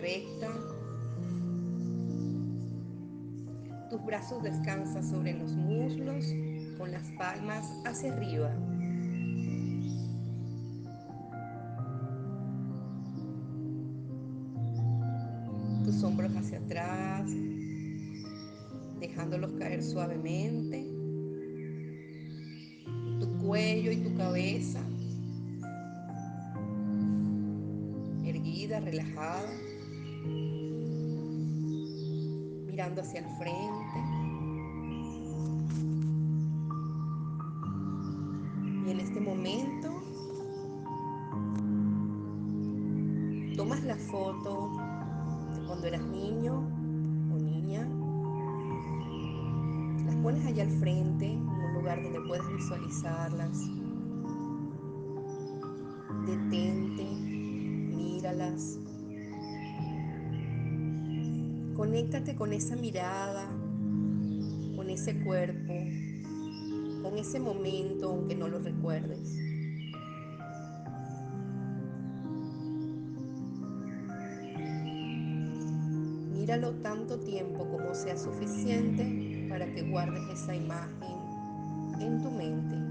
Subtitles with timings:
[0.00, 0.48] recta,
[3.90, 6.24] tus brazos descansan sobre los muslos
[6.78, 8.52] con las palmas hacia arriba.
[15.84, 17.30] Tus hombros hacia atrás,
[19.00, 20.84] dejándolos caer suavemente.
[23.20, 24.80] Tu cuello y tu cabeza
[28.24, 29.48] erguida, relajada.
[32.86, 33.98] Hacia el frente.
[38.86, 39.90] Y en este momento
[43.56, 44.70] tomas la foto
[45.52, 46.76] de cuando eras niño
[50.26, 53.70] pones allá al frente, en un lugar donde puedas visualizarlas.
[56.26, 57.04] Detente,
[57.94, 58.85] míralas.
[61.76, 63.46] Conéctate con esa mirada,
[64.74, 65.74] con ese cuerpo,
[67.02, 69.36] con ese momento, aunque no lo recuerdes.
[76.32, 81.16] Míralo tanto tiempo como sea suficiente para que guardes esa imagen
[82.00, 82.85] en tu mente.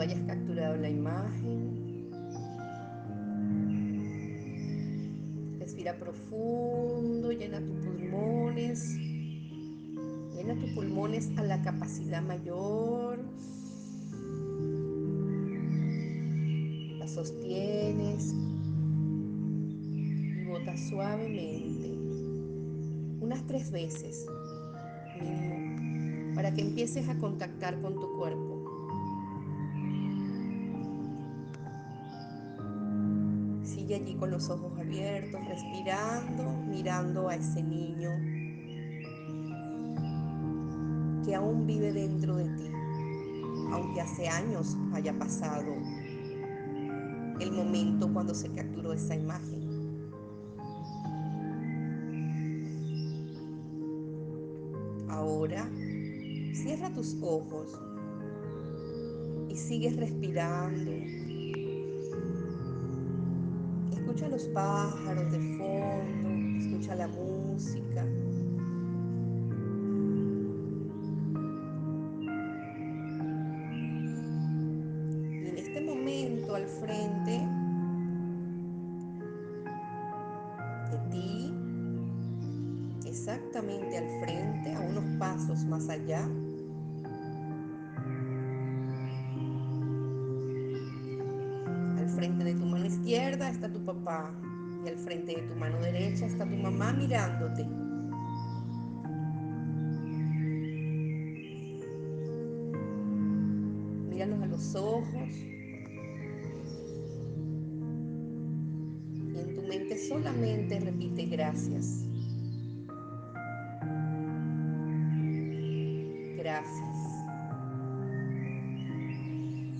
[0.00, 2.08] Cuando hayas capturado la imagen,
[5.58, 8.96] respira profundo, llena tus pulmones,
[10.34, 13.18] llena tus pulmones a la capacidad mayor.
[17.06, 18.32] sostienes
[19.92, 21.90] y botas suavemente
[23.20, 24.26] unas tres veces
[25.20, 28.59] mínimo para que empieces a contactar con tu cuerpo.
[33.94, 38.10] Allí con los ojos abiertos, respirando, mirando a ese niño
[41.24, 42.70] que aún vive dentro de ti,
[43.72, 45.74] aunque hace años haya pasado
[47.40, 49.58] el momento cuando se capturó esa imagen.
[55.08, 55.68] Ahora
[56.54, 57.76] cierra tus ojos
[59.48, 61.19] y sigues respirando.
[64.10, 68.04] Escucha los pájaros de fondo, escucha la música.
[83.06, 86.28] exactamente al frente, a unos pasos más allá.
[91.98, 92.66] Al frente de tu
[93.10, 94.32] izquierda está tu papá
[94.84, 97.64] y al frente de tu mano derecha está tu mamá mirándote.
[104.08, 105.28] Míralos a los ojos.
[109.12, 112.06] Y en tu mente solamente repite gracias.
[116.36, 116.96] gracias.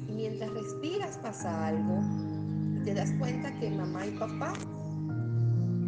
[0.09, 2.40] Y mientras respiras pasa algo
[2.85, 4.53] te das cuenta que mamá y papá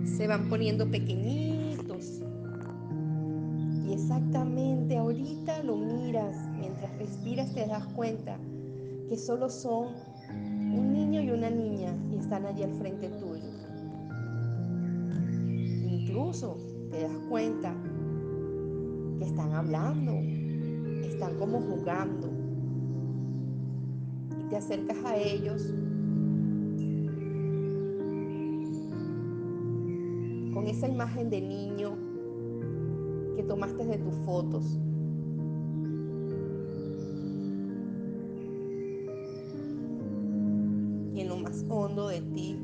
[0.05, 2.21] se van poniendo pequeñitos.
[3.87, 8.39] Y exactamente ahorita lo miras, mientras respiras te das cuenta
[9.09, 9.89] que solo son
[10.31, 13.51] un niño y una niña y están allí al frente tuyo.
[15.89, 16.57] Incluso
[16.91, 17.75] te das cuenta
[19.19, 20.13] que están hablando,
[21.07, 22.29] están como jugando.
[24.41, 25.73] Y te acercas a ellos
[30.63, 31.99] con esa imagen de niño
[33.35, 34.79] que tomaste de tus fotos.
[41.15, 42.57] Y en lo más hondo de ti,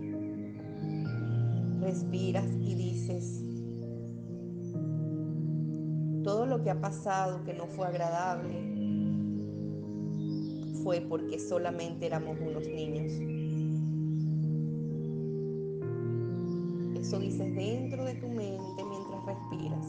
[1.81, 3.43] respiras y dices,
[6.23, 8.63] todo lo que ha pasado que no fue agradable
[10.85, 13.38] fue porque solamente éramos unos niños.
[17.09, 19.87] Eso dices dentro de tu mente mientras respiras.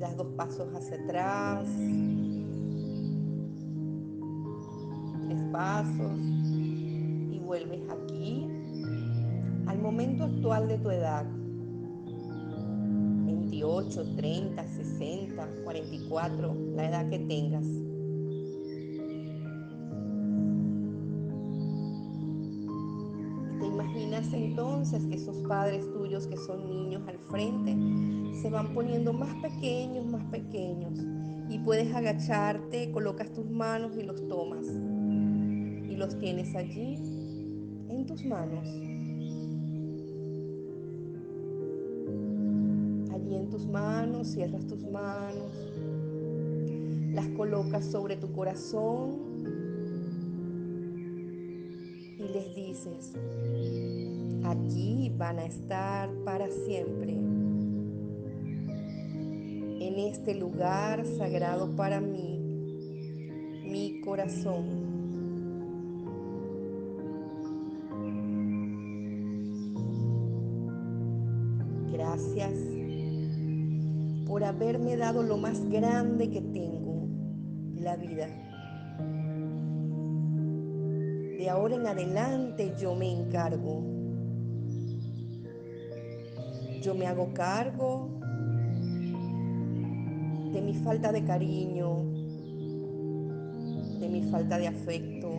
[0.00, 1.68] Das dos pasos hacia atrás.
[5.28, 6.18] Tres pasos.
[7.30, 8.48] Y vuelves aquí
[9.68, 11.26] al momento actual de tu edad.
[13.24, 17.83] 28, 30, 60, 44, la edad que tengas.
[24.32, 27.76] Entonces que esos padres tuyos que son niños al frente
[28.40, 30.98] se van poniendo más pequeños, más pequeños.
[31.48, 34.66] Y puedes agacharte, colocas tus manos y los tomas.
[34.66, 36.96] Y los tienes allí
[37.88, 38.68] en tus manos.
[43.12, 45.52] Allí en tus manos, cierras tus manos.
[47.12, 49.34] Las colocas sobre tu corazón
[52.18, 53.12] y les dices,
[54.44, 57.14] Aquí van a estar para siempre.
[59.80, 62.38] En este lugar sagrado para mí,
[63.64, 64.84] mi corazón.
[71.90, 72.52] Gracias
[74.26, 77.08] por haberme dado lo más grande que tengo,
[77.76, 78.26] la vida.
[81.38, 83.93] De ahora en adelante yo me encargo
[86.84, 88.10] yo me hago cargo
[90.52, 91.96] de mi falta de cariño,
[94.00, 95.30] de mi falta de afecto.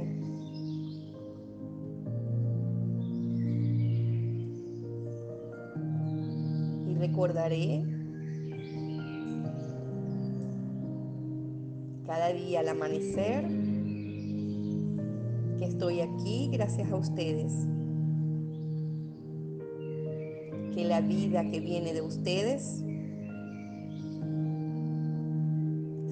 [6.87, 7.83] Y recordaré
[12.07, 13.45] cada día al amanecer
[15.59, 17.74] que estoy aquí gracias a ustedes.
[20.85, 22.83] La vida que viene de ustedes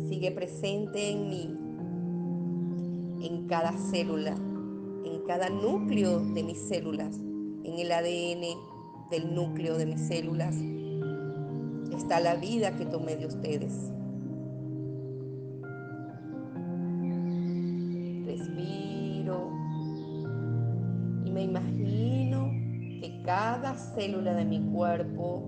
[0.09, 1.57] sigue presente en mí,
[3.25, 4.35] en cada célula,
[5.05, 8.57] en cada núcleo de mis células, en el ADN
[9.09, 10.55] del núcleo de mis células.
[11.95, 13.73] Está la vida que tomé de ustedes.
[23.23, 25.43] Cada célula de mi cuerpo.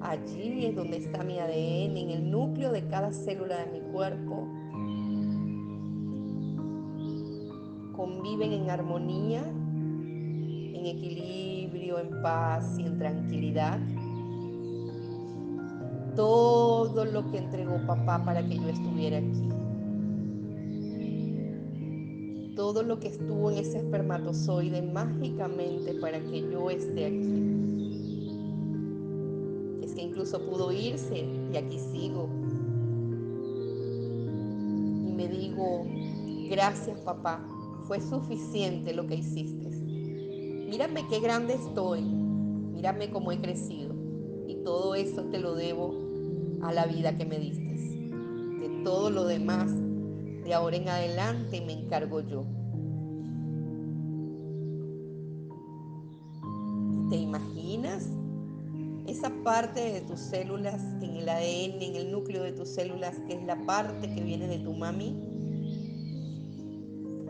[0.00, 4.48] Allí es donde está mi ADN, en el núcleo de cada célula de mi cuerpo.
[7.94, 13.78] Conviven en armonía, en equilibrio, en paz y en tranquilidad.
[16.16, 19.48] Todo lo que entregó papá para que yo estuviera aquí.
[22.54, 27.50] Todo lo que estuvo en ese espermatozoide mágicamente para que yo esté aquí.
[29.82, 32.28] Es que incluso pudo irse y aquí sigo.
[35.06, 35.84] Y me digo,
[36.50, 37.44] gracias papá,
[37.84, 39.68] fue suficiente lo que hiciste.
[40.68, 43.94] Mírame qué grande estoy, mírame cómo he crecido.
[44.46, 45.94] Y todo eso te lo debo
[46.62, 47.64] a la vida que me diste.
[47.64, 49.70] De todo lo demás
[50.44, 52.44] de ahora en adelante me encargo yo.
[57.08, 58.08] ¿Te imaginas
[59.06, 63.34] esa parte de tus células en el ADN, en el núcleo de tus células, que
[63.34, 65.14] es la parte que viene de tu mami?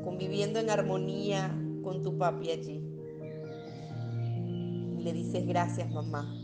[0.02, 2.82] Conviviendo en armonía con tu papi allí.
[4.98, 6.34] Y le dices gracias mamá.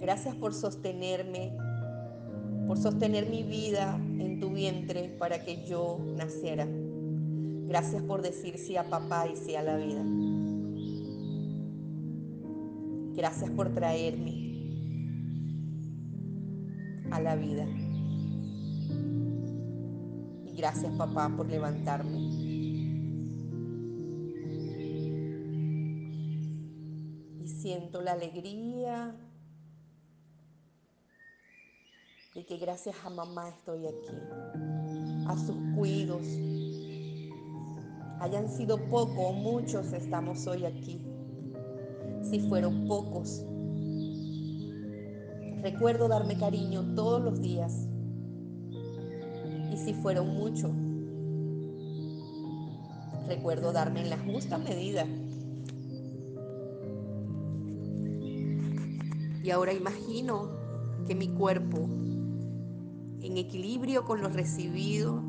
[0.00, 1.56] Gracias por sostenerme
[2.66, 6.66] por sostener mi vida en tu vientre para que yo naciera.
[7.66, 10.04] Gracias por decir sí a papá y sí a la vida.
[13.16, 14.44] Gracias por traerme
[17.10, 17.64] a la vida.
[20.44, 22.18] Y gracias papá por levantarme.
[27.40, 29.16] Y siento la alegría
[32.46, 34.16] que gracias a mamá estoy aquí,
[35.26, 36.26] a sus cuidos.
[38.20, 41.00] Hayan sido pocos o muchos, estamos hoy aquí.
[42.22, 43.44] Si fueron pocos,
[45.62, 47.88] recuerdo darme cariño todos los días.
[49.72, 50.70] Y si fueron muchos,
[53.26, 55.06] recuerdo darme en la justa medida.
[59.42, 60.50] Y ahora imagino
[61.06, 61.86] que mi cuerpo
[63.24, 65.22] en equilibrio con lo recibido,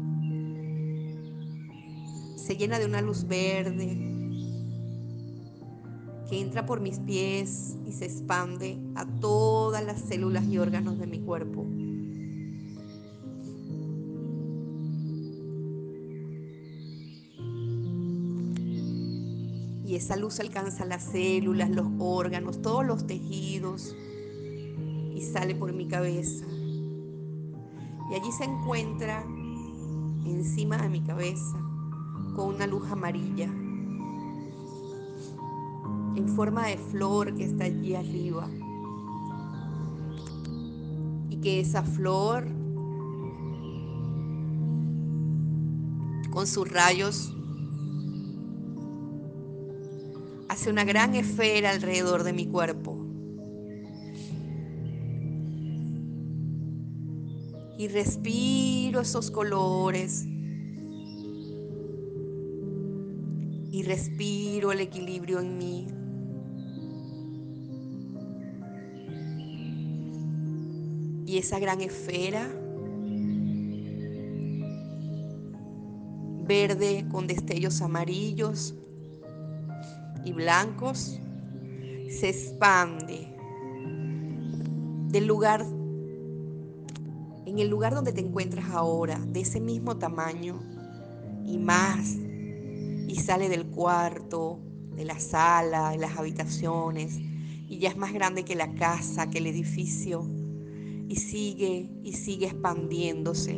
[2.36, 3.98] se llena de una luz verde
[6.30, 11.08] que entra por mis pies y se expande a todas las células y órganos de
[11.08, 11.66] mi cuerpo.
[19.88, 23.96] Y esa luz alcanza las células, los órganos, todos los tejidos
[25.16, 26.46] y sale por mi cabeza.
[28.10, 29.24] Y allí se encuentra
[30.26, 31.58] encima de mi cabeza
[32.36, 33.50] con una luz amarilla
[36.16, 38.48] en forma de flor que está allí arriba.
[41.30, 42.46] Y que esa flor
[46.32, 47.34] con sus rayos
[50.50, 53.05] hace una gran esfera alrededor de mi cuerpo.
[57.78, 60.26] Y respiro esos colores
[63.76, 65.88] y respiro el equilibrio en mí.
[71.26, 72.48] Y esa gran esfera
[76.48, 78.76] verde con destellos amarillos
[80.24, 81.20] y blancos
[82.10, 83.28] se expande
[85.10, 85.65] del lugar
[87.56, 90.60] en el lugar donde te encuentras ahora, de ese mismo tamaño
[91.46, 92.18] y más
[93.08, 94.60] y sale del cuarto,
[94.94, 99.38] de la sala, de las habitaciones, y ya es más grande que la casa, que
[99.38, 100.30] el edificio,
[101.08, 103.58] y sigue y sigue expandiéndose.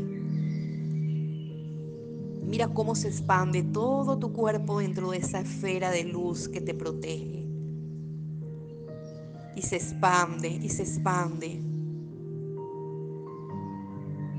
[2.45, 6.75] Mira cómo se expande todo tu cuerpo dentro de esa esfera de luz que te
[6.75, 7.47] protege.
[9.55, 11.66] Y se expande y se expande.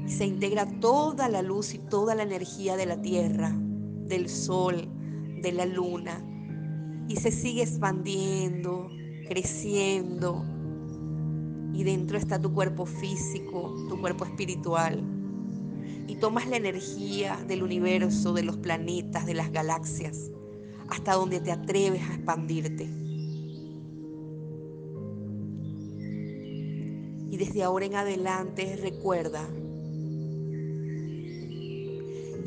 [0.08, 3.52] Y se integra toda la luz y toda la energía de la tierra,
[4.08, 4.88] del sol,
[5.42, 6.24] de la luna
[7.08, 8.90] y se sigue expandiendo,
[9.28, 10.44] creciendo.
[11.72, 15.02] Y dentro está tu cuerpo físico, tu cuerpo espiritual.
[16.06, 20.30] Y tomas la energía del universo, de los planetas, de las galaxias,
[20.88, 22.84] hasta donde te atreves a expandirte.
[27.30, 29.48] Y desde ahora en adelante recuerda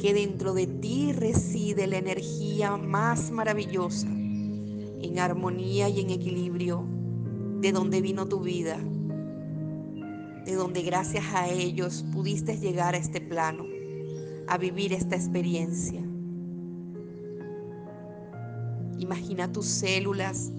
[0.01, 6.83] que dentro de ti reside la energía más maravillosa, en armonía y en equilibrio,
[7.59, 8.79] de donde vino tu vida,
[10.43, 13.63] de donde gracias a ellos pudiste llegar a este plano,
[14.47, 16.01] a vivir esta experiencia.
[18.97, 20.51] Imagina tus células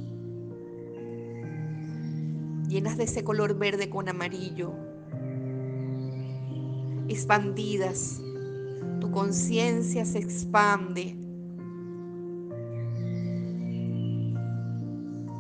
[2.68, 4.72] llenas de ese color verde con amarillo,
[7.08, 8.22] expandidas
[9.12, 11.14] conciencia se expande.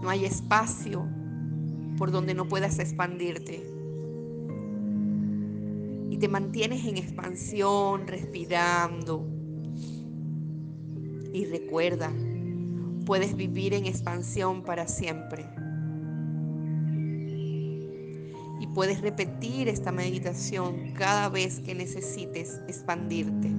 [0.02, 1.08] No hay espacio
[1.96, 3.66] por donde no puedas expandirte.
[6.10, 9.26] Y te mantienes en expansión, respirando.
[11.32, 12.12] Y recuerda,
[13.06, 15.61] puedes vivir en expansión para siempre.
[18.74, 23.50] Puedes repetir esta meditación cada vez que necesites expandirte.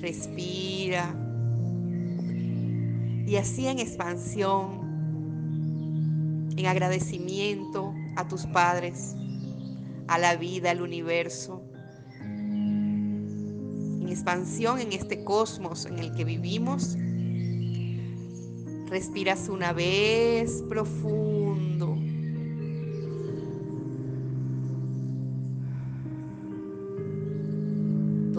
[0.00, 1.14] Respira.
[3.26, 4.80] Y así en expansión,
[6.56, 9.14] en agradecimiento a tus padres,
[10.08, 11.62] a la vida, al universo,
[12.20, 16.96] en expansión en este cosmos en el que vivimos.
[18.88, 21.89] Respiras una vez profundo.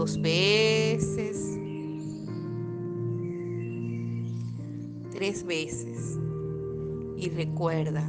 [0.02, 1.60] Dos veces,
[5.12, 6.18] tres veces.
[7.18, 8.04] Y recuerda,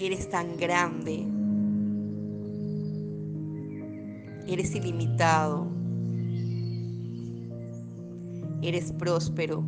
[0.00, 1.24] eres tan grande,
[4.48, 5.68] eres ilimitado,
[8.62, 9.64] eres próspero,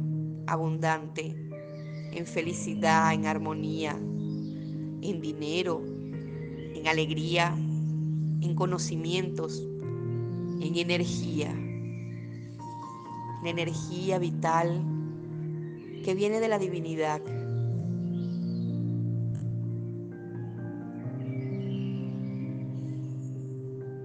[0.49, 1.37] abundante,
[2.11, 5.85] en felicidad, en armonía, en dinero,
[6.75, 7.55] en alegría,
[8.43, 9.63] en conocimientos,
[10.61, 11.55] en energía,
[13.43, 14.83] la energía vital
[16.05, 17.21] que viene de la divinidad.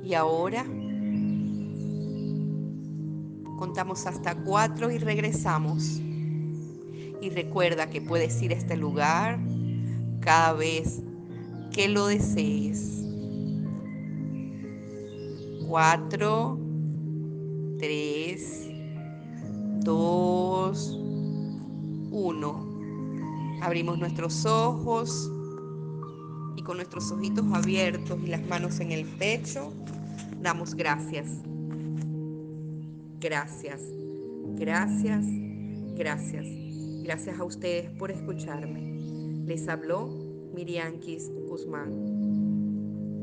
[0.03, 0.65] Y ahora
[3.57, 5.99] contamos hasta cuatro y regresamos.
[7.19, 9.39] Y recuerda que puedes ir a este lugar
[10.21, 11.01] cada vez
[11.73, 12.96] que lo desees.
[15.67, 16.59] 4,
[17.77, 18.69] 3,
[19.83, 20.99] 2,
[22.11, 23.59] 1.
[23.61, 25.29] Abrimos nuestros ojos
[26.55, 29.73] y con nuestros ojitos abiertos y las manos en el pecho,
[30.41, 31.27] damos gracias.
[33.19, 33.81] Gracias,
[34.55, 35.25] gracias,
[35.95, 36.45] gracias.
[37.03, 39.43] Gracias a ustedes por escucharme.
[39.45, 40.07] Les habló
[40.53, 40.99] Miriam
[41.47, 42.16] Guzmán.